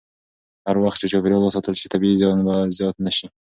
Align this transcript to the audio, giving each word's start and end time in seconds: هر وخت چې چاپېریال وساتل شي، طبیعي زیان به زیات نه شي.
هر 0.67 0.75
وخت 0.83 0.97
چې 1.01 1.11
چاپېریال 1.11 1.43
وساتل 1.43 1.75
شي، 1.79 1.87
طبیعي 1.93 2.15
زیان 2.21 2.39
به 2.45 2.55
زیات 2.77 2.95
نه 3.05 3.11
شي. 3.17 3.27